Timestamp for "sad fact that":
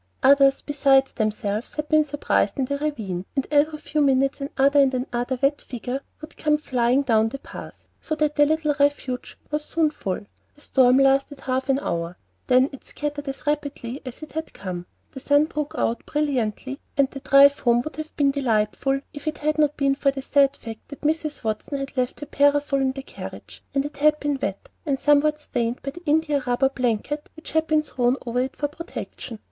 20.23-21.01